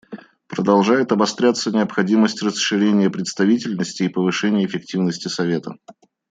Продолжает 0.47 1.11
обостряться 1.11 1.69
необходимость 1.69 2.41
расширения 2.41 3.11
представительности 3.11 4.01
и 4.01 4.09
повышения 4.09 4.65
эффективности 4.65 5.27
Совета. 5.27 5.75